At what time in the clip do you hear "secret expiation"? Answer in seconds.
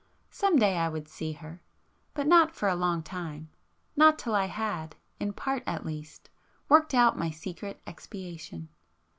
7.29-8.69